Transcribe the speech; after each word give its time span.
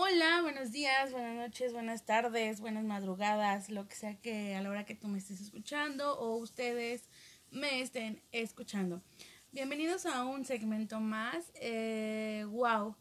Hola, 0.00 0.42
buenos 0.42 0.70
días, 0.70 1.10
buenas 1.10 1.34
noches, 1.34 1.72
buenas 1.72 2.06
tardes, 2.06 2.60
buenas 2.60 2.84
madrugadas, 2.84 3.68
lo 3.68 3.88
que 3.88 3.96
sea 3.96 4.14
que 4.20 4.54
a 4.54 4.62
la 4.62 4.70
hora 4.70 4.86
que 4.86 4.94
tú 4.94 5.08
me 5.08 5.18
estés 5.18 5.40
escuchando 5.40 6.16
o 6.20 6.36
ustedes 6.36 7.08
me 7.50 7.80
estén 7.80 8.22
escuchando. 8.30 9.02
Bienvenidos 9.50 10.06
a 10.06 10.24
un 10.24 10.44
segmento 10.44 11.00
más. 11.00 11.50
Eh, 11.56 12.46
wow, 12.48 12.94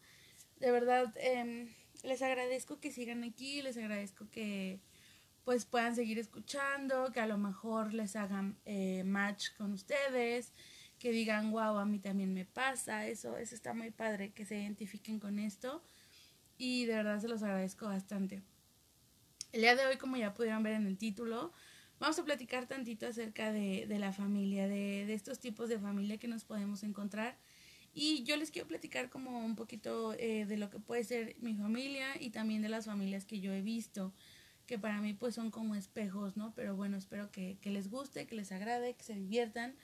de 0.60 0.72
verdad 0.72 1.14
em, 1.18 1.72
les 2.02 2.24
agradezco 2.24 2.80
que 2.80 2.92
sigan 2.92 3.24
aquí, 3.24 3.62
les 3.62 3.78
agradezco 3.78 4.28
que 4.32 4.82
pues 5.46 5.66
puedan 5.66 5.96
seguir 5.96 6.18
escuchando, 6.18 7.12
que 7.12 7.20
a 7.20 7.28
lo 7.28 7.38
mejor 7.38 7.94
les 7.94 8.16
hagan 8.16 8.58
eh, 8.66 9.04
match 9.06 9.50
con 9.56 9.72
ustedes, 9.72 10.52
que 10.98 11.12
digan, 11.12 11.52
wow, 11.52 11.78
a 11.78 11.86
mí 11.86 12.00
también 12.00 12.34
me 12.34 12.46
pasa, 12.46 13.06
eso, 13.06 13.38
eso 13.38 13.54
está 13.54 13.76
muy 13.76 13.92
padre, 13.92 14.32
que 14.34 14.46
se 14.46 14.58
identifiquen 14.58 15.20
con 15.20 15.38
esto 15.38 15.84
y 16.58 16.86
de 16.86 16.96
verdad 16.96 17.20
se 17.20 17.28
los 17.28 17.44
agradezco 17.44 17.86
bastante. 17.86 18.42
El 19.52 19.62
día 19.62 19.76
de 19.76 19.86
hoy, 19.86 19.98
como 19.98 20.18
ya 20.18 20.34
pudieron 20.34 20.64
ver 20.64 20.74
en 20.74 20.88
el 20.88 20.98
título, 20.98 21.54
vamos 22.00 22.20
a 22.20 22.26
platicar 22.26 22.68
tantito 22.68 23.08
acerca 23.08 23.52
de, 23.52 23.86
de 23.88 24.00
la 24.00 24.12
familia, 24.12 24.68
de, 24.68 25.06
de, 25.06 25.14
estos 25.14 25.40
tipos 25.40 25.70
de 25.70 25.80
familia 25.80 26.18
que 26.18 26.28
nos 26.28 26.44
podemos 26.44 26.84
encontrar. 26.84 27.38
Y 27.94 28.24
yo 28.24 28.38
les 28.38 28.52
quiero 28.52 28.68
platicar 28.68 29.10
como 29.10 29.40
un 29.40 29.56
poquito 29.56 30.14
eh, 30.20 30.46
de 30.46 30.58
lo 30.58 30.70
que 30.70 30.80
puede 30.80 31.04
ser 31.04 31.36
mi 31.40 31.56
familia 31.56 32.10
y 32.20 32.30
también 32.30 32.62
de 32.62 32.70
las 32.70 32.86
familias 32.86 33.26
que 33.26 33.40
yo 33.40 33.52
he 33.54 33.62
visto, 33.62 34.14
que 34.68 34.78
para 34.78 35.02
mí 35.02 35.14
pues 35.14 35.34
son 35.34 35.50
como 35.50 35.74
espejos, 35.74 36.38
¿no? 36.38 36.54
Pero 36.54 36.76
bueno, 36.76 36.98
espero 36.98 37.32
que, 37.32 37.58
que 37.62 37.72
les 37.72 37.90
guste, 37.90 38.28
que 38.28 38.36
les 38.36 38.52
agrade, 38.52 38.96
que 38.96 39.04
se 39.04 39.16
diviertan. 39.16 39.76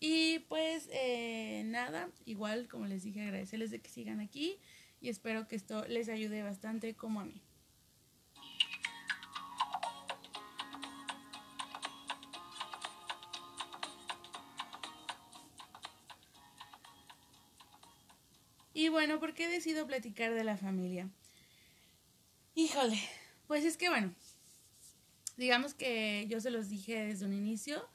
Y 0.00 0.40
pues 0.48 0.88
eh, 0.90 1.62
nada, 1.66 2.10
igual 2.24 2.66
como 2.68 2.86
les 2.86 3.04
dije, 3.04 3.22
agradecerles 3.22 3.70
de 3.70 3.80
que 3.80 3.90
sigan 3.90 4.20
aquí 4.20 4.58
y 5.00 5.08
espero 5.08 5.46
que 5.48 5.56
esto 5.56 5.86
les 5.86 6.08
ayude 6.08 6.42
bastante 6.42 6.94
como 6.94 7.20
a 7.20 7.24
mí. 7.24 7.42
Y 18.72 18.90
bueno, 18.90 19.18
¿por 19.18 19.32
qué 19.32 19.48
decido 19.48 19.86
platicar 19.86 20.34
de 20.34 20.44
la 20.44 20.58
familia? 20.58 21.08
Híjole, 22.54 23.00
pues 23.46 23.64
es 23.64 23.78
que 23.78 23.88
bueno, 23.88 24.14
digamos 25.38 25.72
que 25.72 26.26
yo 26.28 26.40
se 26.40 26.50
los 26.50 26.68
dije 26.68 27.06
desde 27.06 27.24
un 27.24 27.32
inicio, 27.32 27.88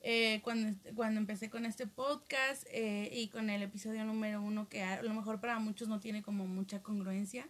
eh, 0.00 0.40
cuando, 0.42 0.78
cuando 0.94 1.20
empecé 1.20 1.50
con 1.50 1.66
este 1.66 1.86
podcast 1.86 2.64
eh, 2.70 3.10
y 3.12 3.28
con 3.28 3.50
el 3.50 3.62
episodio 3.62 4.04
número 4.04 4.40
uno, 4.40 4.68
que 4.68 4.82
a 4.82 5.02
lo 5.02 5.14
mejor 5.14 5.40
para 5.40 5.58
muchos 5.58 5.88
no 5.88 6.00
tiene 6.00 6.22
como 6.22 6.46
mucha 6.46 6.82
congruencia, 6.82 7.48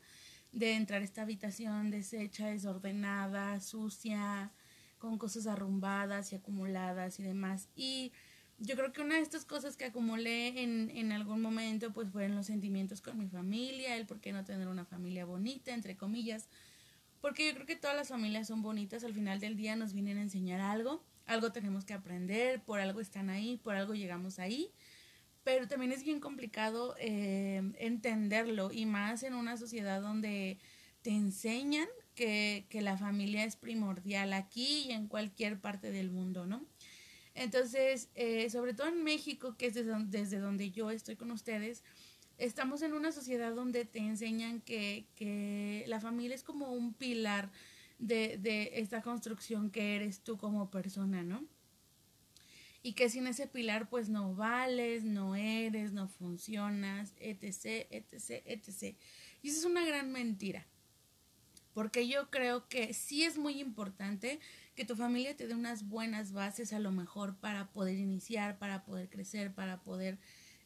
de 0.53 0.75
entrar 0.75 1.03
a 1.03 1.05
esta 1.05 1.23
habitación 1.23 1.91
deshecha, 1.91 2.47
desordenada, 2.47 3.61
sucia, 3.61 4.53
con 4.99 5.19
cosas 5.19 5.47
arrumbadas 5.47 6.33
y 6.33 6.37
acumuladas 6.37 7.21
y 7.21 7.25
demás. 7.25 7.69
Y 7.77 8.13
yo 8.59 8.75
creo 8.75 8.93
que 8.93 9.03
una 9.03 9.17
de 9.17 9.21
estas 9.21 9.45
cosas 9.45 9.77
que 9.77 9.85
acumulé 9.85 10.63
en, 10.63 10.91
en 10.95 11.13
algún 11.13 11.43
momento 11.43 11.93
pues 11.93 12.11
fueron 12.11 12.37
los 12.37 12.47
sentimientos 12.47 13.03
con 13.03 13.19
mi 13.19 13.29
familia, 13.29 13.97
el 13.97 14.07
por 14.07 14.21
qué 14.21 14.33
no 14.33 14.45
tener 14.45 14.69
una 14.69 14.87
familia 14.87 15.27
bonita, 15.27 15.75
entre 15.75 15.97
comillas, 15.97 16.49
porque 17.21 17.49
yo 17.49 17.55
creo 17.55 17.67
que 17.67 17.77
todas 17.77 17.97
las 17.97 18.09
familias 18.09 18.47
son 18.47 18.63
bonitas, 18.63 19.05
al 19.05 19.13
final 19.13 19.41
del 19.41 19.57
día 19.57 19.77
nos 19.77 19.93
vienen 19.93 20.17
a 20.17 20.23
enseñar 20.23 20.61
algo 20.61 21.05
algo 21.27 21.53
tenemos 21.53 21.85
que 21.85 21.95
aprender, 21.95 22.63
por 22.63 22.81
algo 22.81 23.01
están 23.01 23.31
ahí, 23.31 23.59
por 23.59 23.75
algo 23.77 23.95
llegamos 23.95 24.39
ahí, 24.39 24.71
pero 25.45 25.69
también 25.69 25.93
es 25.93 26.03
bien 26.05 26.21
complicado 26.21 26.97
eh, 26.99 27.63
entenderlo 27.79 28.73
y 28.73 28.87
más 28.87 29.23
en 29.23 29.35
una 29.35 29.57
sociedad 29.57 30.01
donde 30.01 30.59
te 31.03 31.11
enseñan 31.11 31.87
que, 32.15 32.67
que, 32.69 32.81
la 32.81 32.97
familia 32.97 33.45
es 33.45 33.57
primordial 33.57 34.33
aquí 34.33 34.87
y 34.89 34.93
en 34.93 35.07
cualquier 35.07 35.61
parte 35.61 35.91
del 35.91 36.11
mundo, 36.11 36.47
¿no? 36.47 36.65
Entonces, 37.35 38.09
eh, 38.15 38.49
sobre 38.49 38.73
todo 38.73 38.89
en 38.89 39.05
México, 39.05 39.57
que 39.57 39.67
es 39.67 39.75
desde, 39.75 39.93
desde 40.07 40.39
donde 40.39 40.71
yo 40.71 40.91
estoy 40.91 41.17
con 41.17 41.31
ustedes, 41.31 41.85
estamos 42.39 42.81
en 42.83 42.95
una 42.95 43.13
sociedad 43.13 43.55
donde 43.55 43.85
te 43.85 43.99
enseñan 43.99 44.63
que, 44.63 45.07
que 45.15 45.85
la 45.87 46.01
familia 46.01 46.35
es 46.35 46.43
como 46.43 46.73
un 46.73 46.95
pilar 46.95 47.51
de, 47.99 48.39
de 48.39 48.73
esta 48.75 49.03
construcción 49.03 49.71
que 49.71 49.97
eres 49.97 50.21
tú 50.21 50.37
como 50.37 50.71
persona, 50.71 51.23
¿no? 51.23 51.45
Y 52.83 52.93
que 52.93 53.09
sin 53.09 53.27
ese 53.27 53.47
pilar 53.47 53.89
pues 53.89 54.09
no 54.09 54.35
vales, 54.35 55.05
no 55.05 55.35
eres, 55.35 55.93
no 55.93 56.09
funcionas, 56.09 57.15
etc., 57.19 57.87
etc., 57.91 58.43
etc. 58.47 58.97
Y 59.43 59.49
eso 59.49 59.59
es 59.61 59.65
una 59.65 59.85
gran 59.85 60.13
mentira. 60.13 60.67
Porque 61.77 62.09
yo 62.09 62.31
creo 62.31 62.69
que 62.69 62.95
sí 62.95 63.25
es 63.25 63.37
muy 63.37 63.61
importante 63.61 64.41
que 64.75 64.87
tu 64.87 64.97
familia 64.97 65.37
te 65.37 65.47
dé 65.47 65.55
unas 65.55 65.89
buenas 65.89 66.33
bases 66.33 66.73
a 66.73 66.79
lo 66.79 66.91
mejor 66.91 67.37
para 67.37 67.71
poder 67.71 67.97
iniciar, 67.97 68.59
para 68.59 68.85
poder 68.85 69.11
crecer, 69.11 69.53
para 69.53 69.83
poder 69.83 70.19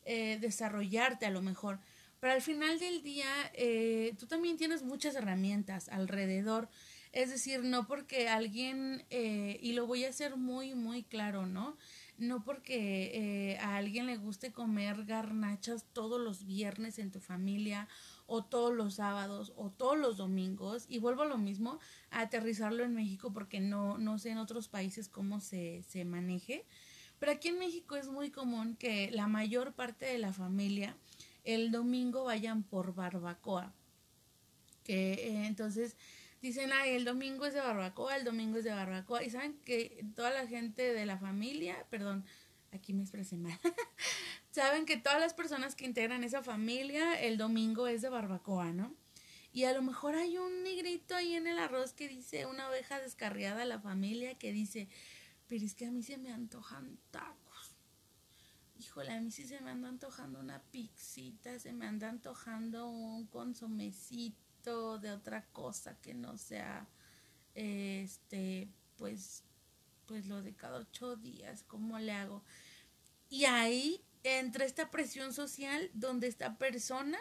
eh, 0.04 0.38
desarrollarte 0.40 1.26
a 1.26 1.30
lo 1.30 1.42
mejor. 1.42 1.80
Pero 2.20 2.34
al 2.34 2.42
final 2.42 2.78
del 2.78 3.02
día, 3.02 3.26
eh, 3.54 4.14
tú 4.18 4.26
también 4.26 4.56
tienes 4.56 4.82
muchas 4.82 5.14
herramientas 5.14 5.88
alrededor 5.88 6.68
es 7.12 7.30
decir, 7.30 7.64
no 7.64 7.86
porque 7.86 8.28
alguien, 8.28 9.04
eh, 9.10 9.58
y 9.60 9.72
lo 9.72 9.86
voy 9.86 10.04
a 10.04 10.10
hacer 10.10 10.36
muy, 10.36 10.74
muy 10.74 11.02
claro, 11.02 11.46
¿no? 11.46 11.76
No 12.18 12.44
porque 12.44 13.10
eh, 13.52 13.58
a 13.58 13.76
alguien 13.76 14.06
le 14.06 14.16
guste 14.16 14.52
comer 14.52 15.04
garnachas 15.04 15.86
todos 15.92 16.20
los 16.20 16.44
viernes 16.44 16.98
en 16.98 17.10
tu 17.10 17.20
familia 17.20 17.88
o 18.26 18.44
todos 18.44 18.72
los 18.72 18.94
sábados 18.94 19.52
o 19.56 19.70
todos 19.70 19.98
los 19.98 20.16
domingos 20.18 20.86
y 20.88 20.98
vuelvo 20.98 21.22
a 21.22 21.26
lo 21.26 21.38
mismo 21.38 21.80
a 22.10 22.20
aterrizarlo 22.20 22.84
en 22.84 22.94
México 22.94 23.32
porque 23.32 23.58
no, 23.58 23.98
no 23.98 24.18
sé 24.18 24.30
en 24.30 24.38
otros 24.38 24.68
países 24.68 25.08
cómo 25.08 25.40
se, 25.40 25.82
se 25.82 26.04
maneje. 26.04 26.64
Pero 27.18 27.32
aquí 27.32 27.48
en 27.48 27.58
México 27.58 27.96
es 27.96 28.08
muy 28.08 28.30
común 28.30 28.76
que 28.76 29.10
la 29.10 29.26
mayor 29.26 29.72
parte 29.72 30.06
de 30.06 30.18
la 30.18 30.32
familia 30.32 30.96
el 31.44 31.70
domingo 31.70 32.24
vayan 32.24 32.62
por 32.62 32.94
barbacoa. 32.94 33.72
Que 34.84 35.12
eh, 35.14 35.46
entonces 35.46 35.96
dicen, 36.40 36.72
ay, 36.72 36.90
el 36.92 37.04
domingo 37.04 37.46
es 37.46 37.54
de 37.54 37.60
barbacoa, 37.60 38.16
el 38.16 38.24
domingo 38.24 38.58
es 38.58 38.64
de 38.64 38.70
barbacoa. 38.70 39.22
Y 39.22 39.30
saben 39.30 39.54
que 39.64 40.04
toda 40.14 40.30
la 40.30 40.46
gente 40.46 40.92
de 40.92 41.06
la 41.06 41.18
familia, 41.18 41.86
perdón, 41.90 42.24
aquí 42.72 42.92
me 42.92 43.02
expresé 43.02 43.36
mal, 43.36 43.58
saben 44.50 44.86
que 44.86 44.96
todas 44.96 45.20
las 45.20 45.34
personas 45.34 45.74
que 45.74 45.84
integran 45.84 46.24
esa 46.24 46.42
familia, 46.42 47.20
el 47.20 47.36
domingo 47.36 47.86
es 47.86 48.02
de 48.02 48.08
barbacoa, 48.08 48.72
¿no? 48.72 48.94
Y 49.52 49.64
a 49.64 49.72
lo 49.72 49.82
mejor 49.82 50.14
hay 50.14 50.38
un 50.38 50.62
negrito 50.62 51.16
ahí 51.16 51.34
en 51.34 51.48
el 51.48 51.58
arroz 51.58 51.92
que 51.92 52.08
dice, 52.08 52.46
una 52.46 52.68
oveja 52.68 53.00
descarriada 53.00 53.62
a 53.62 53.66
la 53.66 53.80
familia 53.80 54.38
que 54.38 54.52
dice, 54.52 54.88
pero 55.48 55.64
es 55.64 55.74
que 55.74 55.86
a 55.86 55.90
mí 55.90 56.04
se 56.04 56.18
me 56.18 56.32
antojan 56.32 56.98
tacos. 57.10 57.74
Híjole, 58.78 59.10
a 59.10 59.20
mí 59.20 59.32
sí 59.32 59.44
se 59.44 59.60
me 59.60 59.70
anda 59.70 59.88
antojando 59.88 60.38
una 60.38 60.62
pixita, 60.62 61.58
se 61.58 61.72
me 61.72 61.86
anda 61.86 62.08
antojando 62.08 62.88
un 62.88 63.26
consomecito 63.26 64.49
de 64.62 65.10
otra 65.10 65.46
cosa 65.52 65.98
que 66.02 66.12
no 66.12 66.36
sea 66.36 66.86
este 67.54 68.68
pues 68.96 69.42
pues 70.04 70.26
lo 70.26 70.42
de 70.42 70.54
cada 70.54 70.78
ocho 70.78 71.16
días 71.16 71.64
cómo 71.66 71.98
le 71.98 72.12
hago 72.12 72.44
y 73.30 73.46
ahí 73.46 74.04
entra 74.22 74.66
esta 74.66 74.90
presión 74.90 75.32
social 75.32 75.90
donde 75.94 76.26
esta 76.26 76.58
persona 76.58 77.18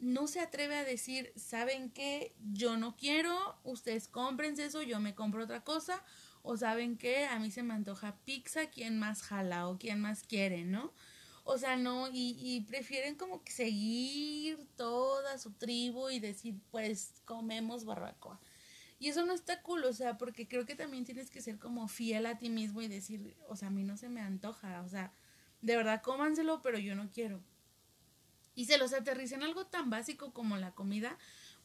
no 0.00 0.26
se 0.26 0.40
atreve 0.40 0.76
a 0.76 0.84
decir 0.84 1.32
saben 1.36 1.90
que 1.90 2.34
yo 2.52 2.76
no 2.76 2.96
quiero 2.96 3.56
ustedes 3.62 4.08
cómprense 4.08 4.64
eso 4.64 4.82
yo 4.82 4.98
me 4.98 5.14
compro 5.14 5.44
otra 5.44 5.62
cosa 5.62 6.04
o 6.42 6.56
saben 6.56 6.98
que 6.98 7.26
a 7.26 7.38
mí 7.38 7.52
se 7.52 7.62
me 7.62 7.74
antoja 7.74 8.16
pizza 8.24 8.68
quién 8.68 8.98
más 8.98 9.22
jala 9.22 9.68
o 9.68 9.78
quién 9.78 10.00
más 10.00 10.24
quiere 10.24 10.64
no 10.64 10.92
o 11.50 11.56
sea, 11.56 11.76
no, 11.76 12.08
y, 12.08 12.36
y 12.38 12.60
prefieren 12.60 13.14
como 13.14 13.42
que 13.42 13.52
seguir 13.52 14.68
toda 14.76 15.38
su 15.38 15.50
tribu 15.52 16.10
y 16.10 16.20
decir, 16.20 16.60
pues 16.70 17.14
comemos 17.24 17.86
barbacoa. 17.86 18.38
Y 18.98 19.08
eso 19.08 19.24
no 19.24 19.32
está 19.32 19.62
cool, 19.62 19.84
o 19.84 19.94
sea, 19.94 20.18
porque 20.18 20.46
creo 20.46 20.66
que 20.66 20.74
también 20.74 21.06
tienes 21.06 21.30
que 21.30 21.40
ser 21.40 21.58
como 21.58 21.88
fiel 21.88 22.26
a 22.26 22.36
ti 22.36 22.50
mismo 22.50 22.82
y 22.82 22.88
decir, 22.88 23.34
o 23.48 23.56
sea, 23.56 23.68
a 23.68 23.70
mí 23.70 23.82
no 23.82 23.96
se 23.96 24.10
me 24.10 24.20
antoja, 24.20 24.82
o 24.82 24.90
sea, 24.90 25.10
de 25.62 25.74
verdad 25.74 26.02
cómanselo, 26.02 26.60
pero 26.60 26.78
yo 26.78 26.94
no 26.94 27.10
quiero. 27.10 27.40
Y 28.54 28.66
se 28.66 28.76
los 28.76 28.92
aterricen 28.92 29.42
algo 29.42 29.64
tan 29.64 29.88
básico 29.88 30.34
como 30.34 30.58
la 30.58 30.72
comida, 30.72 31.16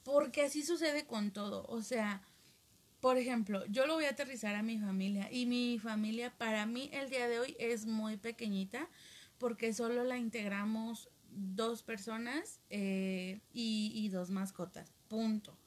porque 0.04 0.44
así 0.44 0.64
sucede 0.64 1.06
con 1.06 1.32
todo, 1.32 1.66
o 1.68 1.82
sea, 1.82 2.22
por 3.02 3.18
ejemplo, 3.18 3.66
yo 3.66 3.86
lo 3.86 3.96
voy 3.96 4.06
a 4.06 4.12
aterrizar 4.12 4.56
a 4.56 4.64
mi 4.64 4.80
familia 4.80 5.30
y 5.30 5.46
mi 5.46 5.78
familia 5.78 6.34
para 6.38 6.66
mí 6.66 6.90
el 6.94 7.10
día 7.10 7.28
de 7.28 7.40
hoy 7.40 7.58
es 7.60 7.86
muy 7.86 8.16
pequeñita 8.16 8.88
porque 9.44 9.74
solo 9.74 10.06
la 10.06 10.18
integramos 10.18 11.10
dos 11.30 11.84
personas 11.84 12.62
eh, 12.70 13.42
y, 13.52 13.92
y, 13.94 14.08
dos 14.08 14.30
mascotas, 14.30 14.94
punto. 15.10 15.60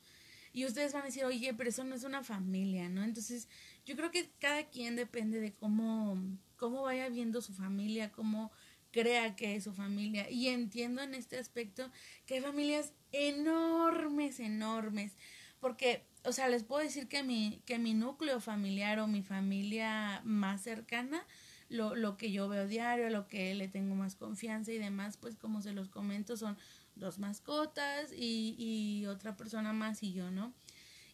Y 0.54 0.64
ustedes 0.64 0.94
van 0.94 1.02
a 1.02 1.04
decir, 1.04 1.26
oye, 1.26 1.52
pero 1.52 1.68
eso 1.68 1.84
no 1.84 1.94
es 1.94 2.02
una 2.02 2.24
familia, 2.24 2.88
¿no? 2.88 3.04
Entonces, 3.04 3.50
yo 3.84 3.94
creo 3.94 4.10
que 4.10 4.30
cada 4.38 4.62
quien 4.70 4.96
depende 4.96 5.40
de 5.40 5.52
cómo, 5.52 6.16
cómo 6.56 6.84
vaya 6.84 7.10
viendo 7.10 7.42
su 7.42 7.52
familia, 7.52 8.12
cómo 8.12 8.50
crea 8.92 9.36
que 9.36 9.56
es 9.56 9.64
su 9.64 9.74
familia. 9.74 10.30
Y 10.30 10.48
entiendo 10.48 11.02
en 11.02 11.12
este 11.12 11.38
aspecto 11.38 11.92
que 12.24 12.36
hay 12.36 12.40
familias 12.40 12.94
enormes, 13.12 14.40
enormes. 14.40 15.12
Porque, 15.60 16.06
o 16.24 16.32
sea, 16.32 16.48
les 16.48 16.64
puedo 16.64 16.82
decir 16.82 17.08
que 17.08 17.22
mi, 17.22 17.60
que 17.66 17.78
mi 17.78 17.92
núcleo 17.92 18.40
familiar 18.40 19.00
o 19.00 19.06
mi 19.06 19.22
familia 19.22 20.22
más 20.24 20.62
cercana, 20.62 21.26
lo, 21.68 21.94
lo 21.94 22.16
que 22.16 22.30
yo 22.30 22.48
veo 22.48 22.66
diario, 22.66 23.10
lo 23.10 23.26
que 23.28 23.54
le 23.54 23.68
tengo 23.68 23.94
más 23.94 24.16
confianza 24.16 24.72
y 24.72 24.78
demás, 24.78 25.16
pues 25.16 25.36
como 25.36 25.62
se 25.62 25.72
los 25.72 25.88
comento, 25.88 26.36
son 26.36 26.56
dos 26.94 27.18
mascotas 27.18 28.12
y, 28.12 28.54
y 28.58 29.06
otra 29.06 29.36
persona 29.36 29.72
más 29.72 30.02
y 30.02 30.12
yo, 30.12 30.30
¿no? 30.30 30.52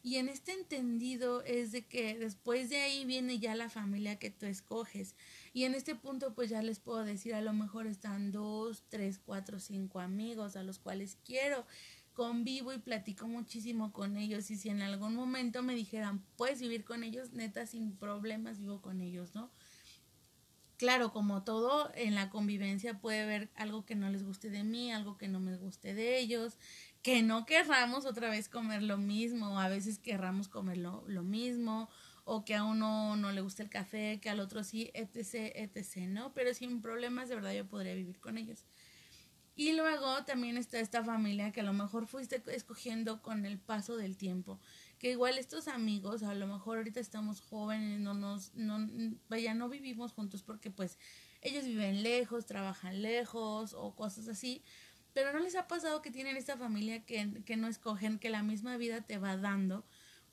Y 0.05 0.17
en 0.17 0.29
este 0.29 0.53
entendido 0.53 1.43
es 1.43 1.71
de 1.71 1.87
que 1.87 2.19
después 2.19 2.69
de 2.71 2.79
ahí 2.79 3.05
viene 3.05 3.39
ya 3.39 3.55
la 3.55 3.71
familia 3.71 4.19
que 4.19 4.31
tú 4.31 4.47
escoges. 4.47 5.15
Y 5.53 5.63
en 5.63 5.75
este 5.75 5.95
punto 5.95 6.35
pues 6.35 6.51
ya 6.51 6.61
les 6.61 6.81
puedo 6.81 7.05
decir, 7.05 7.35
a 7.35 7.41
lo 7.41 7.53
mejor 7.53 7.87
están 7.87 8.33
dos, 8.33 8.83
tres, 8.89 9.21
cuatro, 9.25 9.61
cinco 9.61 10.01
amigos 10.01 10.57
a 10.57 10.65
los 10.65 10.81
cuales 10.81 11.19
quiero 11.25 11.65
convivo 12.15 12.73
y 12.73 12.79
platico 12.79 13.27
muchísimo 13.27 13.93
con 13.93 14.17
ellos 14.17 14.51
y 14.51 14.57
si 14.57 14.69
en 14.69 14.83
algún 14.83 15.15
momento 15.15 15.63
me 15.63 15.75
dijeran, 15.75 16.23
puedes 16.37 16.61
vivir 16.61 16.85
con 16.85 17.05
ellos, 17.05 17.33
neta, 17.33 17.67
sin 17.67 17.97
problemas 17.97 18.59
vivo 18.59 18.83
con 18.83 19.01
ellos, 19.01 19.35
¿no? 19.35 19.51
Claro, 20.83 21.13
como 21.13 21.45
todo, 21.45 21.93
en 21.95 22.17
la 22.17 22.29
convivencia 22.29 22.99
puede 22.99 23.23
haber 23.23 23.51
algo 23.55 23.85
que 23.85 23.95
no 23.95 24.11
les 24.11 24.25
guste 24.25 24.51
de 24.51 24.65
mí, 24.65 24.91
algo 24.91 25.17
que 25.17 25.29
no 25.29 25.39
me 25.39 25.57
guste 25.57 25.95
de 25.95 26.19
ellos, 26.19 26.59
que 27.03 27.23
no 27.23 27.47
querramos 27.47 28.05
otra 28.05 28.29
vez 28.29 28.49
comer 28.49 28.83
lo 28.83 28.99
mismo, 28.99 29.55
o 29.55 29.59
a 29.61 29.69
veces 29.69 30.01
querramos 30.01 30.49
comer 30.49 30.79
lo, 30.79 31.05
mismo, 31.23 31.89
o 32.25 32.45
que 32.45 32.57
a 32.57 32.65
uno 32.65 33.15
no 33.15 33.31
le 33.31 33.43
gusta 33.43 33.63
el 33.63 33.71
café, 33.71 34.19
que 34.21 34.29
al 34.29 34.41
otro 34.41 34.65
sí, 34.65 34.91
etc., 34.95 35.53
etc., 35.55 36.09
¿no? 36.09 36.35
Pero 36.35 36.53
sin 36.53 36.83
problemas, 36.83 37.29
de 37.29 37.37
verdad 37.37 37.53
yo 37.53 37.65
podría 37.65 37.95
vivir 37.95 38.19
con 38.19 38.37
ellos. 38.37 38.65
Y 39.55 39.75
luego 39.75 40.25
también 40.25 40.57
está 40.57 40.81
esta 40.81 41.05
familia 41.05 41.53
que 41.53 41.61
a 41.61 41.65
lo 41.65 41.75
mejor 41.75 42.09
fuiste 42.09 42.43
escogiendo 42.49 43.23
con 43.23 43.47
el 43.47 43.61
paso 43.61 43.97
del 43.97 44.17
tiempo. 44.17 44.59
Que 45.03 45.11
igual 45.11 45.37
estos 45.37 45.67
amigos, 45.67 46.23
a 46.23 46.33
lo 46.33 46.47
mejor 46.47 46.79
ahorita 46.79 47.01
estamos 47.01 47.41
jóvenes, 47.41 47.99
no 47.99 48.15
nos, 48.15 48.55
no, 48.55 48.89
vaya, 49.29 49.53
no 49.53 49.69
vivimos 49.69 50.13
juntos 50.13 50.45
porque 50.45 50.71
pues 50.71 50.97
ellos 51.41 51.65
viven 51.65 52.05
lejos, 52.05 52.47
trabajan 52.47 53.03
lejos 53.03 53.75
o 53.75 53.97
cosas 53.97 54.29
así. 54.29 54.63
Pero 55.13 55.33
no 55.33 55.41
les 55.41 55.57
ha 55.57 55.67
pasado 55.67 56.03
que 56.03 56.13
tienen 56.13 56.37
esta 56.37 56.57
familia 56.57 57.05
que, 57.05 57.43
que 57.45 57.57
no 57.57 57.67
escogen, 57.67 58.21
que 58.21 58.31
la 58.31 58.45
misma 58.45 58.77
vida 58.77 59.01
te 59.01 59.19
va 59.19 59.37
dando. 59.37 59.85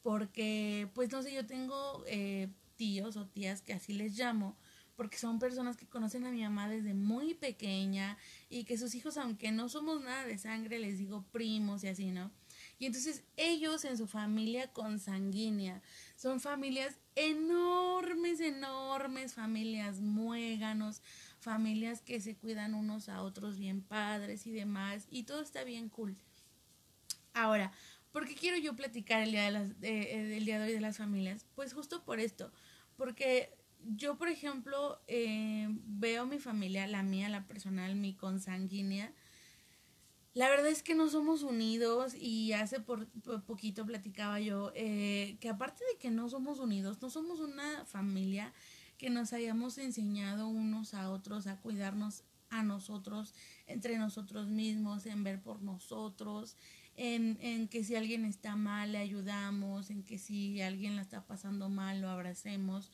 Porque, 0.04 0.88
pues 0.94 1.12
no 1.12 1.24
sé, 1.24 1.34
yo 1.34 1.48
tengo 1.48 2.04
eh, 2.06 2.50
tíos 2.76 3.18
o 3.18 3.26
tías 3.26 3.64
que 3.64 3.74
así 3.74 3.94
les 3.94 4.16
llamo 4.20 4.56
porque 4.96 5.18
son 5.18 5.40
personas 5.40 5.78
que 5.78 5.88
conocen 5.88 6.26
a 6.26 6.32
mi 6.32 6.44
mamá 6.44 6.68
desde 6.68 6.94
muy 6.94 7.34
pequeña 7.34 8.18
y 8.50 8.66
que 8.66 8.78
sus 8.78 8.96
hijos, 8.96 9.16
aunque 9.16 9.50
no 9.50 9.70
somos 9.70 10.04
nada 10.04 10.26
de 10.26 10.38
sangre, 10.38 10.78
les 10.78 10.98
digo 10.98 11.24
primos 11.32 11.86
y 11.86 11.88
así, 11.88 12.12
¿no? 12.12 12.32
Y 12.80 12.86
entonces 12.86 13.24
ellos 13.36 13.84
en 13.84 13.98
su 13.98 14.08
familia 14.08 14.72
consanguínea 14.72 15.82
son 16.16 16.40
familias 16.40 16.98
enormes, 17.16 18.40
enormes, 18.40 19.34
familias 19.34 20.00
muéganos, 20.00 21.02
familias 21.40 22.02
que 22.02 22.22
se 22.22 22.38
cuidan 22.38 22.74
unos 22.74 23.10
a 23.10 23.22
otros 23.22 23.60
bien 23.60 23.82
padres 23.82 24.48
y 24.48 24.52
demás, 24.52 25.08
y 25.12 25.24
todo 25.24 25.42
está 25.42 25.66
bien 25.66 25.90
cool. 25.90 26.16
Ahora, 27.34 27.74
¿por 28.12 28.26
qué 28.26 28.36
quiero 28.36 28.58
yo 28.58 28.76
platicar 28.76 29.22
el 29.24 29.32
día 29.32 29.44
de, 29.44 29.52
las, 29.52 29.72
el 29.82 30.46
día 30.46 30.60
de 30.60 30.68
hoy 30.68 30.74
de 30.74 30.82
las 30.82 30.98
familias? 30.98 31.46
Pues 31.56 31.74
justo 31.74 32.04
por 32.06 32.22
esto, 32.22 32.52
porque 32.96 33.54
yo, 33.84 34.18
por 34.18 34.30
ejemplo, 34.30 35.02
eh, 35.08 35.68
veo 35.70 36.26
mi 36.26 36.40
familia, 36.40 36.88
la 36.88 37.04
mía, 37.04 37.30
la 37.30 37.46
personal, 37.46 37.96
mi 37.96 38.14
consanguínea. 38.14 39.14
La 40.34 40.48
verdad 40.48 40.68
es 40.68 40.84
que 40.84 40.94
no 40.94 41.10
somos 41.10 41.42
unidos 41.42 42.14
y 42.14 42.54
hace 42.54 42.80
por, 42.80 43.08
poquito 43.46 43.86
platicaba 43.86 44.40
yo 44.40 44.72
eh, 44.76 45.38
que 45.40 45.50
aparte 45.50 45.84
de 45.92 45.98
que 45.98 46.12
no 46.12 46.30
somos 46.30 46.60
unidos, 46.60 47.02
no 47.02 47.10
somos 47.10 47.40
una 47.40 47.86
familia 47.86 48.54
que 48.98 49.10
nos 49.10 49.34
hayamos 49.34 49.78
enseñado 49.80 50.48
unos 50.48 50.94
a 50.94 51.10
otros 51.10 51.48
a 51.48 51.60
cuidarnos 51.60 52.24
a 52.52 52.64
nosotros, 52.64 53.34
entre 53.66 53.98
nosotros 53.98 54.48
mismos, 54.50 55.06
en 55.06 55.24
ver 55.24 55.42
por 55.42 55.62
nosotros, 55.62 56.58
en, 56.96 57.38
en 57.42 57.68
que 57.68 57.84
si 57.84 57.96
alguien 57.96 58.26
está 58.26 58.56
mal 58.56 58.92
le 58.92 58.98
ayudamos, 58.98 59.90
en 59.90 60.04
que 60.04 60.18
si 60.18 60.62
alguien 60.62 60.96
la 60.96 61.02
está 61.02 61.26
pasando 61.26 61.70
mal 61.70 62.02
lo 62.02 62.10
abracemos. 62.10 62.92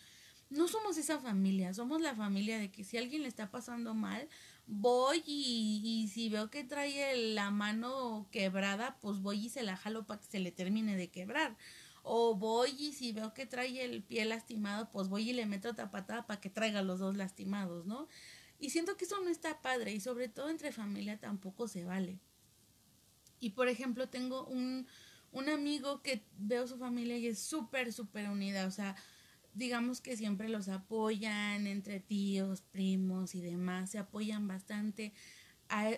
No 0.50 0.68
somos 0.68 0.98
esa 0.98 1.20
familia, 1.20 1.74
somos 1.74 2.02
la 2.02 2.16
familia 2.16 2.60
de 2.60 2.72
que 2.72 2.84
si 2.84 2.98
alguien 2.98 3.24
le 3.24 3.28
está 3.28 3.50
pasando 3.50 3.96
mal, 3.96 4.30
voy 4.68 5.24
y, 5.26 6.10
si 6.14 6.30
veo 6.30 6.50
que 6.50 6.64
trae 6.64 7.16
la 7.34 7.52
mano 7.52 8.28
quebrada, 8.32 8.98
pues 9.02 9.20
voy 9.20 9.46
y 9.46 9.50
se 9.50 9.64
la 9.64 9.78
jalo 9.78 10.06
para 10.06 10.20
que 10.20 10.28
se 10.28 10.40
le 10.40 10.52
termine 10.52 10.96
de 10.96 11.10
quebrar. 11.10 11.58
O 12.04 12.36
voy 12.36 12.72
y 12.78 12.94
si 12.94 13.12
veo 13.12 13.34
que 13.34 13.46
trae 13.46 13.84
el 13.84 14.04
pie 14.04 14.26
lastimado, 14.26 14.92
pues 14.92 15.08
voy 15.08 15.30
y 15.30 15.34
le 15.34 15.46
meto 15.46 15.70
otra 15.70 15.92
patada 15.92 16.28
para 16.28 16.40
que 16.40 16.50
traiga 16.50 16.82
los 16.82 17.00
dos 17.00 17.18
lastimados, 17.18 17.86
¿no? 17.86 18.08
Y 18.60 18.70
siento 18.70 18.96
que 18.96 19.06
eso 19.06 19.20
no 19.22 19.30
está 19.30 19.62
padre 19.62 19.94
y 19.94 20.00
sobre 20.00 20.30
todo 20.30 20.50
entre 20.50 20.72
familia 20.72 21.20
tampoco 21.20 21.68
se 21.68 21.84
vale. 21.84 22.20
Y 23.40 23.52
por 23.52 23.68
ejemplo, 23.68 24.08
tengo 24.08 24.46
un, 24.46 24.88
un 25.32 25.50
amigo 25.50 26.02
que 26.02 26.24
veo 26.38 26.68
su 26.68 26.78
familia 26.78 27.18
y 27.18 27.28
es 27.28 27.40
súper, 27.40 27.92
súper 27.92 28.30
unida, 28.30 28.68
o 28.68 28.72
sea, 28.72 28.96
digamos 29.56 30.02
que 30.02 30.18
siempre 30.18 30.50
los 30.50 30.68
apoyan 30.68 31.66
entre 31.66 32.00
tíos, 32.00 32.62
primos 32.62 33.36
y 33.36 33.42
demás, 33.42 33.90
se 33.92 33.98
apoyan 33.98 34.48
bastante. 34.48 35.14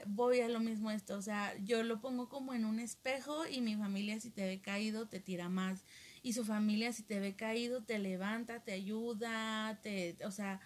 voy 0.05 0.39
a 0.41 0.47
lo 0.47 0.59
mismo 0.59 0.91
esto, 0.91 1.17
o 1.17 1.21
sea, 1.21 1.57
yo 1.57 1.83
lo 1.83 1.99
pongo 1.99 2.29
como 2.29 2.53
en 2.53 2.65
un 2.65 2.79
espejo 2.79 3.45
y 3.47 3.61
mi 3.61 3.75
familia 3.75 4.19
si 4.19 4.29
te 4.29 4.45
ve 4.45 4.61
caído 4.61 5.07
te 5.07 5.19
tira 5.19 5.49
más 5.49 5.83
y 6.23 6.33
su 6.33 6.45
familia 6.45 6.93
si 6.93 7.03
te 7.03 7.19
ve 7.19 7.35
caído 7.35 7.83
te 7.83 7.99
levanta, 7.99 8.63
te 8.63 8.73
ayuda, 8.73 9.79
te, 9.81 10.17
o 10.23 10.31
sea, 10.31 10.61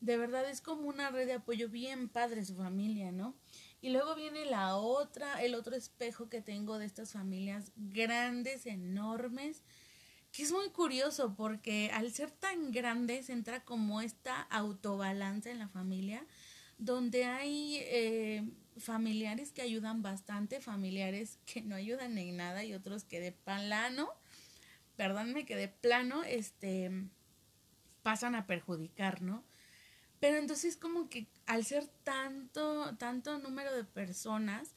de 0.00 0.16
verdad 0.16 0.48
es 0.48 0.60
como 0.60 0.88
una 0.88 1.10
red 1.10 1.26
de 1.26 1.34
apoyo 1.34 1.68
bien 1.68 2.08
padre 2.08 2.44
su 2.44 2.54
familia, 2.54 3.12
¿no? 3.12 3.36
Y 3.80 3.90
luego 3.90 4.14
viene 4.14 4.46
la 4.46 4.76
otra, 4.76 5.42
el 5.42 5.54
otro 5.54 5.74
espejo 5.74 6.28
que 6.28 6.40
tengo 6.40 6.78
de 6.78 6.86
estas 6.86 7.12
familias 7.12 7.72
grandes, 7.76 8.66
enormes, 8.66 9.64
que 10.36 10.42
es 10.42 10.52
muy 10.52 10.68
curioso 10.68 11.34
porque 11.34 11.90
al 11.94 12.12
ser 12.12 12.30
tan 12.30 12.70
grandes 12.70 13.30
entra 13.30 13.64
como 13.64 14.02
esta 14.02 14.42
autobalanza 14.42 15.50
en 15.50 15.58
la 15.58 15.68
familia, 15.68 16.26
donde 16.76 17.24
hay 17.24 17.78
eh, 17.80 18.46
familiares 18.76 19.50
que 19.50 19.62
ayudan 19.62 20.02
bastante, 20.02 20.60
familiares 20.60 21.38
que 21.46 21.62
no 21.62 21.74
ayudan 21.74 22.18
en 22.18 22.36
nada 22.36 22.64
y 22.64 22.74
otros 22.74 23.02
que 23.02 23.18
de 23.18 23.32
plano, 23.32 24.10
perdónme, 24.96 25.46
que 25.46 25.56
de 25.56 25.68
plano, 25.68 26.22
este, 26.22 26.90
pasan 28.02 28.34
a 28.34 28.46
perjudicar, 28.46 29.22
¿no? 29.22 29.42
Pero 30.20 30.36
entonces 30.36 30.76
como 30.76 31.08
que 31.08 31.28
al 31.46 31.64
ser 31.64 31.86
tanto, 32.04 32.94
tanto 32.98 33.38
número 33.38 33.74
de 33.74 33.84
personas, 33.84 34.74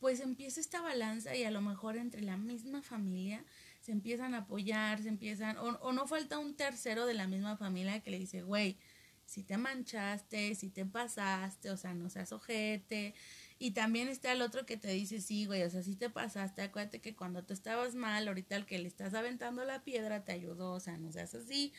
pues 0.00 0.18
empieza 0.18 0.60
esta 0.60 0.80
balanza 0.80 1.36
y 1.36 1.44
a 1.44 1.52
lo 1.52 1.60
mejor 1.60 1.96
entre 1.96 2.22
la 2.22 2.36
misma 2.36 2.82
familia 2.82 3.44
se 3.86 3.92
empiezan 3.92 4.34
a 4.34 4.38
apoyar, 4.38 5.00
se 5.00 5.08
empiezan, 5.08 5.56
o, 5.58 5.68
o 5.80 5.92
no 5.92 6.08
falta 6.08 6.38
un 6.38 6.56
tercero 6.56 7.06
de 7.06 7.14
la 7.14 7.28
misma 7.28 7.56
familia 7.56 8.00
que 8.00 8.10
le 8.10 8.18
dice, 8.18 8.42
güey, 8.42 8.78
si 9.24 9.44
te 9.44 9.58
manchaste, 9.58 10.56
si 10.56 10.70
te 10.70 10.84
pasaste, 10.84 11.70
o 11.70 11.76
sea, 11.76 11.94
no 11.94 12.10
seas 12.10 12.32
ojete. 12.32 13.14
Y 13.60 13.70
también 13.70 14.08
está 14.08 14.32
el 14.32 14.42
otro 14.42 14.66
que 14.66 14.76
te 14.76 14.88
dice, 14.88 15.20
sí, 15.20 15.46
güey, 15.46 15.62
o 15.62 15.70
sea, 15.70 15.84
si 15.84 15.94
te 15.94 16.10
pasaste, 16.10 16.62
acuérdate 16.62 17.00
que 17.00 17.14
cuando 17.14 17.44
tú 17.44 17.52
estabas 17.52 17.94
mal, 17.94 18.26
ahorita 18.26 18.56
el 18.56 18.66
que 18.66 18.80
le 18.80 18.88
estás 18.88 19.14
aventando 19.14 19.64
la 19.64 19.84
piedra 19.84 20.24
te 20.24 20.32
ayudó, 20.32 20.72
o 20.72 20.80
sea, 20.80 20.96
no 20.98 21.12
seas 21.12 21.32
así. 21.36 21.72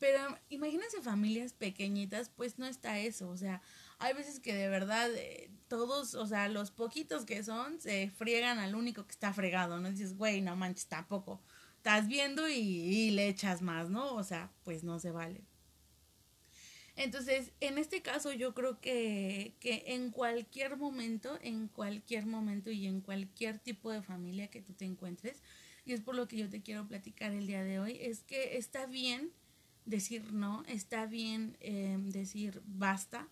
Pero 0.00 0.18
imagínense 0.48 1.02
familias 1.02 1.52
pequeñitas, 1.52 2.30
pues 2.30 2.58
no 2.58 2.66
está 2.66 2.98
eso, 2.98 3.28
o 3.28 3.36
sea, 3.36 3.60
hay 3.98 4.14
veces 4.14 4.40
que 4.40 4.54
de 4.54 4.68
verdad 4.70 5.10
eh, 5.14 5.50
todos, 5.68 6.14
o 6.14 6.26
sea, 6.26 6.48
los 6.48 6.70
poquitos 6.70 7.26
que 7.26 7.44
son, 7.44 7.78
se 7.82 8.10
friegan 8.10 8.58
al 8.58 8.74
único 8.74 9.06
que 9.06 9.12
está 9.12 9.34
fregado, 9.34 9.78
¿no? 9.78 9.90
Dices, 9.90 10.16
güey, 10.16 10.40
no 10.40 10.56
manches, 10.56 10.86
tampoco. 10.86 11.42
Estás 11.76 12.08
viendo 12.08 12.48
y, 12.48 12.54
y 12.54 13.10
le 13.10 13.28
echas 13.28 13.60
más, 13.60 13.90
¿no? 13.90 14.14
O 14.14 14.24
sea, 14.24 14.50
pues 14.64 14.84
no 14.84 14.98
se 14.98 15.10
vale. 15.10 15.42
Entonces, 16.96 17.52
en 17.60 17.76
este 17.76 18.00
caso 18.00 18.32
yo 18.32 18.54
creo 18.54 18.80
que, 18.80 19.54
que 19.60 19.84
en 19.88 20.10
cualquier 20.10 20.78
momento, 20.78 21.38
en 21.42 21.68
cualquier 21.68 22.24
momento 22.24 22.70
y 22.70 22.86
en 22.86 23.02
cualquier 23.02 23.58
tipo 23.58 23.90
de 23.90 24.02
familia 24.02 24.48
que 24.48 24.62
tú 24.62 24.72
te 24.72 24.86
encuentres, 24.86 25.42
y 25.84 25.92
es 25.92 26.00
por 26.00 26.14
lo 26.14 26.26
que 26.26 26.38
yo 26.38 26.48
te 26.48 26.62
quiero 26.62 26.88
platicar 26.88 27.32
el 27.32 27.46
día 27.46 27.64
de 27.64 27.80
hoy, 27.80 27.98
es 28.00 28.22
que 28.22 28.56
está 28.56 28.86
bien 28.86 29.30
decir 29.84 30.32
no, 30.32 30.64
está 30.66 31.06
bien 31.06 31.56
eh, 31.60 31.96
decir 32.00 32.62
basta, 32.66 33.28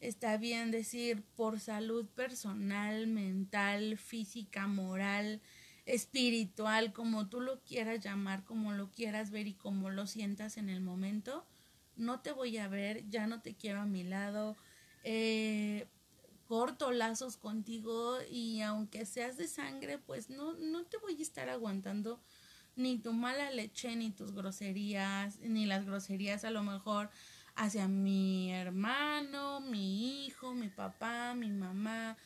está 0.00 0.36
bien 0.36 0.70
decir 0.70 1.22
por 1.36 1.60
salud 1.60 2.06
personal, 2.08 3.06
mental, 3.06 3.96
física, 3.98 4.66
moral, 4.66 5.40
espiritual, 5.86 6.92
como 6.92 7.28
tú 7.28 7.40
lo 7.40 7.60
quieras 7.62 8.04
llamar, 8.04 8.44
como 8.44 8.72
lo 8.72 8.90
quieras 8.90 9.30
ver 9.30 9.46
y 9.46 9.54
como 9.54 9.90
lo 9.90 10.06
sientas 10.06 10.56
en 10.56 10.68
el 10.68 10.80
momento, 10.80 11.46
no 11.96 12.20
te 12.20 12.32
voy 12.32 12.56
a 12.58 12.68
ver, 12.68 13.08
ya 13.08 13.26
no 13.26 13.40
te 13.42 13.54
quiero 13.54 13.80
a 13.80 13.86
mi 13.86 14.02
lado, 14.02 14.56
eh, 15.04 15.86
corto 16.46 16.92
lazos 16.92 17.36
contigo 17.36 18.18
y 18.30 18.60
aunque 18.62 19.06
seas 19.06 19.36
de 19.36 19.48
sangre, 19.48 19.98
pues 19.98 20.30
no, 20.30 20.54
no 20.54 20.84
te 20.84 20.98
voy 20.98 21.18
a 21.18 21.22
estar 21.22 21.48
aguantando 21.48 22.20
ni 22.76 22.98
tu 22.98 23.12
mala 23.12 23.50
leche, 23.50 23.94
ni 23.96 24.10
tus 24.10 24.32
groserías, 24.32 25.38
ni 25.40 25.66
las 25.66 25.84
groserías 25.84 26.44
a 26.44 26.50
lo 26.50 26.62
mejor 26.62 27.10
hacia 27.54 27.88
mi 27.88 28.52
hermano, 28.52 29.60
mi 29.60 30.26
hijo, 30.26 30.54
mi 30.54 30.68
papá, 30.68 31.34
mi 31.34 31.50
mamá, 31.50 32.16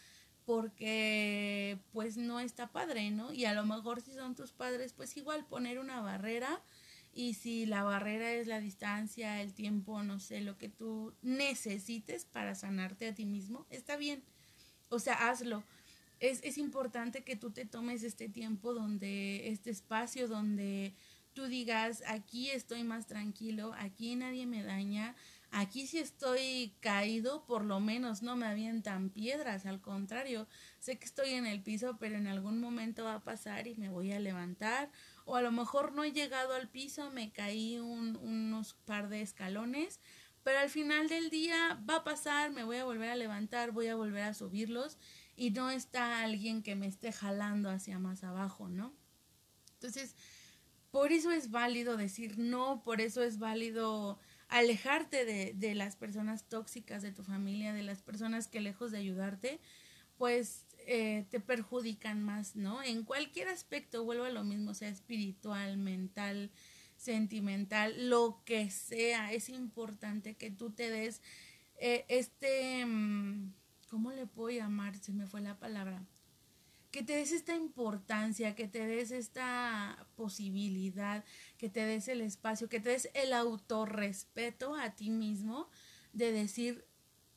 porque 0.46 1.78
pues 1.92 2.16
no 2.16 2.40
está 2.40 2.68
padre, 2.68 3.10
¿no? 3.10 3.32
Y 3.32 3.44
a 3.44 3.52
lo 3.52 3.66
mejor 3.66 4.00
si 4.00 4.14
son 4.14 4.34
tus 4.34 4.52
padres, 4.52 4.94
pues 4.94 5.16
igual 5.16 5.44
poner 5.44 5.78
una 5.78 6.00
barrera 6.00 6.62
y 7.12 7.34
si 7.34 7.66
la 7.66 7.82
barrera 7.82 8.32
es 8.32 8.46
la 8.46 8.60
distancia, 8.60 9.42
el 9.42 9.52
tiempo, 9.52 10.02
no 10.02 10.20
sé, 10.20 10.40
lo 10.40 10.56
que 10.56 10.68
tú 10.68 11.14
necesites 11.20 12.24
para 12.24 12.54
sanarte 12.54 13.08
a 13.08 13.14
ti 13.14 13.24
mismo, 13.24 13.66
está 13.70 13.96
bien. 13.96 14.22
O 14.88 14.98
sea, 14.98 15.28
hazlo. 15.28 15.64
Es, 16.20 16.40
es 16.42 16.58
importante 16.58 17.22
que 17.22 17.36
tú 17.36 17.50
te 17.50 17.64
tomes 17.64 18.02
este 18.02 18.28
tiempo 18.28 18.74
donde, 18.74 19.48
este 19.48 19.70
espacio 19.70 20.28
donde 20.28 20.94
tú 21.38 21.46
digas, 21.46 22.02
aquí 22.08 22.50
estoy 22.50 22.82
más 22.82 23.06
tranquilo, 23.06 23.72
aquí 23.78 24.16
nadie 24.16 24.44
me 24.44 24.64
daña, 24.64 25.14
aquí 25.52 25.86
si 25.86 25.98
estoy 25.98 26.74
caído, 26.80 27.44
por 27.46 27.64
lo 27.64 27.78
menos 27.78 28.22
no 28.22 28.34
me 28.34 28.46
avientan 28.46 29.10
piedras, 29.10 29.64
al 29.64 29.80
contrario, 29.80 30.48
sé 30.80 30.98
que 30.98 31.04
estoy 31.04 31.34
en 31.34 31.46
el 31.46 31.62
piso, 31.62 31.96
pero 32.00 32.16
en 32.16 32.26
algún 32.26 32.60
momento 32.60 33.04
va 33.04 33.14
a 33.14 33.22
pasar 33.22 33.68
y 33.68 33.76
me 33.76 33.88
voy 33.88 34.10
a 34.10 34.18
levantar, 34.18 34.90
o 35.26 35.36
a 35.36 35.42
lo 35.42 35.52
mejor 35.52 35.92
no 35.92 36.02
he 36.02 36.10
llegado 36.10 36.54
al 36.54 36.68
piso, 36.68 37.10
me 37.10 37.30
caí 37.30 37.78
un, 37.78 38.16
unos 38.16 38.74
par 38.84 39.08
de 39.08 39.22
escalones, 39.22 40.00
pero 40.42 40.58
al 40.58 40.70
final 40.70 41.08
del 41.08 41.30
día 41.30 41.80
va 41.88 41.96
a 41.96 42.04
pasar, 42.04 42.50
me 42.50 42.64
voy 42.64 42.78
a 42.78 42.84
volver 42.84 43.10
a 43.10 43.16
levantar, 43.16 43.70
voy 43.70 43.86
a 43.88 43.94
volver 43.94 44.24
a 44.24 44.34
subirlos 44.34 44.98
y 45.38 45.50
no 45.50 45.70
está 45.70 46.22
alguien 46.22 46.62
que 46.62 46.74
me 46.74 46.86
esté 46.86 47.12
jalando 47.12 47.70
hacia 47.70 47.98
más 47.98 48.24
abajo, 48.24 48.68
¿no? 48.68 48.92
Entonces, 49.74 50.16
por 50.90 51.12
eso 51.12 51.30
es 51.30 51.50
válido 51.50 51.96
decir 51.96 52.38
no, 52.38 52.82
por 52.82 53.00
eso 53.00 53.22
es 53.22 53.38
válido 53.38 54.18
alejarte 54.48 55.24
de, 55.24 55.52
de, 55.54 55.74
las 55.74 55.94
personas 55.94 56.48
tóxicas 56.48 57.02
de 57.02 57.12
tu 57.12 57.22
familia, 57.22 57.72
de 57.72 57.82
las 57.82 58.02
personas 58.02 58.48
que 58.48 58.60
lejos 58.60 58.90
de 58.90 58.98
ayudarte, 58.98 59.60
pues 60.16 60.66
eh, 60.86 61.26
te 61.30 61.38
perjudican 61.38 62.22
más, 62.22 62.56
¿no? 62.56 62.82
En 62.82 63.04
cualquier 63.04 63.48
aspecto, 63.48 64.04
vuelvo 64.04 64.24
a 64.24 64.30
lo 64.30 64.42
mismo, 64.42 64.74
sea 64.74 64.88
espiritual, 64.88 65.76
mental, 65.76 66.50
sentimental, 66.96 68.08
lo 68.08 68.42
que 68.44 68.70
sea, 68.70 69.32
es 69.32 69.50
importante 69.50 70.34
que 70.34 70.50
tú 70.50 70.70
te 70.70 70.90
des 70.90 71.20
eh, 71.76 72.06
este, 72.08 72.84
mm, 72.86 73.52
¿cómo 73.88 74.12
le 74.12 74.26
puedo 74.26 74.56
llamar? 74.56 74.96
Se 74.98 75.12
me 75.12 75.26
fue 75.26 75.40
la 75.40 75.58
palabra 75.58 76.02
que 76.90 77.02
te 77.02 77.16
des 77.16 77.32
esta 77.32 77.54
importancia, 77.54 78.54
que 78.54 78.66
te 78.66 78.86
des 78.86 79.10
esta 79.10 80.06
posibilidad, 80.16 81.24
que 81.58 81.68
te 81.68 81.84
des 81.84 82.08
el 82.08 82.22
espacio, 82.22 82.68
que 82.68 82.80
te 82.80 82.90
des 82.90 83.10
el 83.14 83.32
autorrespeto 83.32 84.74
a 84.74 84.90
ti 84.90 85.10
mismo 85.10 85.68
de 86.12 86.32
decir 86.32 86.86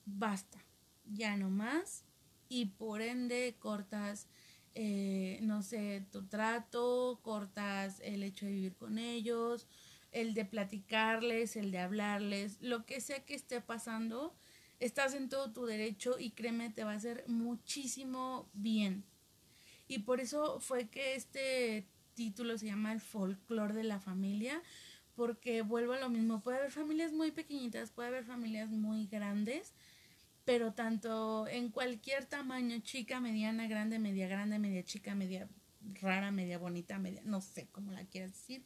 basta, 0.05 0.63
ya 1.05 1.35
no 1.35 1.49
más 1.49 2.05
y 2.47 2.67
por 2.67 3.01
ende 3.01 3.55
cortas, 3.59 4.27
eh, 4.73 5.39
no 5.41 5.63
sé, 5.63 6.05
tu 6.11 6.27
trato, 6.27 7.19
cortas 7.21 7.99
el 8.01 8.23
hecho 8.23 8.45
de 8.45 8.53
vivir 8.53 8.75
con 8.75 8.97
ellos, 8.97 9.67
el 10.11 10.33
de 10.33 10.45
platicarles, 10.45 11.55
el 11.55 11.71
de 11.71 11.79
hablarles, 11.79 12.61
lo 12.61 12.85
que 12.85 13.01
sea 13.01 13.25
que 13.25 13.35
esté 13.35 13.61
pasando, 13.61 14.35
estás 14.81 15.13
en 15.13 15.29
todo 15.29 15.53
tu 15.53 15.65
derecho 15.65 16.17
y 16.19 16.31
créeme, 16.31 16.71
te 16.71 16.83
va 16.83 16.91
a 16.91 16.95
hacer 16.95 17.23
muchísimo 17.27 18.49
bien. 18.53 19.05
Y 19.87 19.99
por 19.99 20.19
eso 20.19 20.59
fue 20.59 20.89
que 20.89 21.15
este 21.15 21.87
título 22.15 22.57
se 22.57 22.65
llama 22.65 22.91
El 22.91 22.99
folclore 22.99 23.73
de 23.73 23.83
la 23.83 23.99
familia, 23.99 24.61
porque 25.15 25.61
vuelvo 25.61 25.93
a 25.93 25.99
lo 25.99 26.09
mismo, 26.09 26.41
puede 26.41 26.57
haber 26.57 26.71
familias 26.71 27.13
muy 27.13 27.31
pequeñitas, 27.31 27.91
puede 27.91 28.09
haber 28.09 28.25
familias 28.25 28.69
muy 28.69 29.05
grandes, 29.05 29.73
pero 30.45 30.73
tanto 30.73 31.47
en 31.47 31.69
cualquier 31.69 32.25
tamaño, 32.25 32.79
chica, 32.79 33.19
mediana, 33.19 33.67
grande, 33.67 33.99
media 33.99 34.27
grande, 34.27 34.57
media 34.57 34.83
chica, 34.83 35.13
media 35.13 35.47
rara, 36.01 36.31
media 36.31 36.57
bonita, 36.57 36.97
media, 36.97 37.21
no 37.23 37.41
sé 37.41 37.67
cómo 37.71 37.91
la 37.91 38.05
quieras 38.05 38.31
decir, 38.31 38.63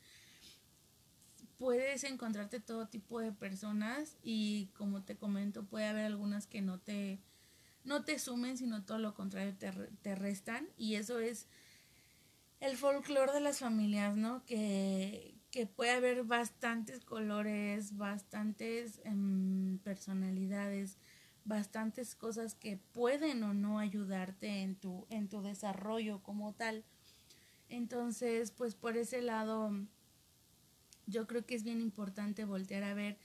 puedes 1.58 2.04
encontrarte 2.04 2.60
todo 2.60 2.88
tipo 2.88 3.20
de 3.20 3.32
personas 3.32 4.18
y 4.24 4.68
como 4.78 5.04
te 5.04 5.16
comento, 5.16 5.66
puede 5.66 5.86
haber 5.86 6.06
algunas 6.06 6.48
que 6.48 6.62
no 6.62 6.80
te 6.80 7.20
no 7.86 8.04
te 8.04 8.18
sumen, 8.20 8.58
sino 8.58 8.84
todo 8.84 8.98
lo 8.98 9.14
contrario, 9.14 9.56
te, 9.56 9.72
te 10.02 10.16
restan. 10.16 10.68
Y 10.76 10.96
eso 10.96 11.20
es 11.20 11.48
el 12.60 12.78
folclore 12.78 13.32
de 13.32 13.40
las 13.40 13.60
familias, 13.60 14.18
¿no? 14.18 14.44
Que, 14.46 15.36
que 15.52 15.68
puede 15.68 15.92
haber 15.92 16.24
bastantes 16.24 17.06
colores, 17.06 17.96
bastantes 17.96 19.02
em, 19.06 19.78
personalidades, 19.80 20.98
bastantes 21.46 22.16
cosas 22.16 22.56
que 22.56 22.78
pueden 22.78 23.44
o 23.44 23.54
no 23.54 23.80
ayudarte 23.80 24.64
en 24.64 24.76
tu, 24.76 25.06
en 25.10 25.30
tu 25.30 25.42
desarrollo 25.44 26.24
como 26.24 26.54
tal. 26.54 26.84
Entonces, 27.70 28.52
pues 28.52 28.76
por 28.76 28.98
ese 28.98 29.22
lado, 29.22 29.72
yo 31.08 31.28
creo 31.28 31.46
que 31.46 31.56
es 31.56 31.64
bien 31.64 31.82
importante 31.82 32.46
voltear 32.46 32.84
a 32.84 32.94
ver 32.94 33.18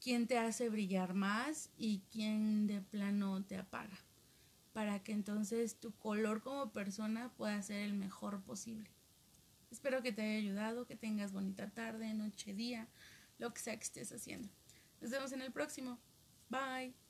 quién 0.00 0.26
te 0.26 0.38
hace 0.38 0.68
brillar 0.68 1.14
más 1.14 1.70
y 1.76 2.02
quién 2.10 2.66
de 2.66 2.80
plano 2.80 3.44
te 3.44 3.56
apaga, 3.56 3.98
para 4.72 5.02
que 5.02 5.12
entonces 5.12 5.76
tu 5.76 5.92
color 5.92 6.42
como 6.42 6.72
persona 6.72 7.30
pueda 7.36 7.62
ser 7.62 7.82
el 7.82 7.94
mejor 7.94 8.42
posible. 8.42 8.90
Espero 9.70 10.02
que 10.02 10.12
te 10.12 10.22
haya 10.22 10.38
ayudado, 10.38 10.86
que 10.86 10.96
tengas 10.96 11.32
bonita 11.32 11.70
tarde, 11.70 12.12
noche, 12.14 12.54
día, 12.54 12.88
lo 13.38 13.52
que 13.52 13.60
sea 13.60 13.76
que 13.76 13.84
estés 13.84 14.12
haciendo. 14.12 14.48
Nos 15.00 15.10
vemos 15.10 15.32
en 15.32 15.42
el 15.42 15.52
próximo. 15.52 15.98
Bye. 16.48 17.09